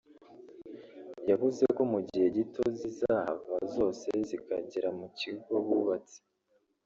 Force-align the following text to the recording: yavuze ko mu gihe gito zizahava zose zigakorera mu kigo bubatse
yavuze 1.29 1.63
ko 1.75 1.81
mu 1.91 1.99
gihe 2.07 2.27
gito 2.37 2.63
zizahava 2.79 3.55
zose 3.75 4.07
zigakorera 4.27 4.89
mu 4.99 5.07
kigo 5.19 5.55
bubatse 5.67 6.17